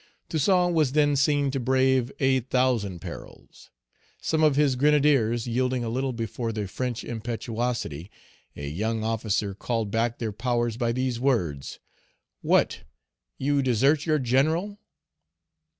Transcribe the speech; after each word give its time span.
Toussaint 0.29 0.73
was 0.73 0.93
then 0.93 1.15
seen 1.15 1.51
to 1.51 1.59
brave 1.59 2.11
a 2.19 2.39
thousand 2.39 3.01
perils. 3.01 3.69
Some 4.19 4.41
of 4.41 4.55
his 4.55 4.75
grenadiers 4.75 5.45
yielding 5.45 5.83
a 5.83 5.89
little 5.89 6.11
before 6.11 6.51
the 6.51 6.67
French 6.67 7.03
impetuosity, 7.03 8.09
a 8.55 8.67
young 8.67 9.03
officer 9.03 9.53
called 9.53 9.91
back 9.91 10.17
their 10.17 10.31
powers 10.33 10.75
by 10.75 10.91
these 10.91 11.19
words, 11.19 11.77
"What! 12.41 12.79
you 13.37 13.61
desert 13.61 14.07
your 14.07 14.17
general!" 14.17 14.79